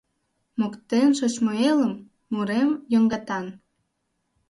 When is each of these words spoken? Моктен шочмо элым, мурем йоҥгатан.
Моктен 0.59 1.09
шочмо 1.17 1.51
элым, 1.69 1.93
мурем 2.33 2.69
йоҥгатан. 2.93 3.45